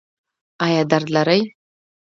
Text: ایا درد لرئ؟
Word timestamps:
ایا 0.65 0.81
درد 0.91 1.07
لرئ؟ 1.15 1.41